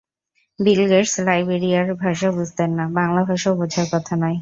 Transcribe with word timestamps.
বিল 0.59 0.81
Gates 0.89 1.13
লাইবেরিয়ার 1.27 1.87
ভাষা 2.03 2.29
বুঝতেন 2.31 2.69
না, 2.77 2.85
বাংলা 2.93 3.21
ভাষাও 3.29 3.53
বোঝার 3.59 3.87
কথা 3.93 4.13
নয়। 4.15 4.37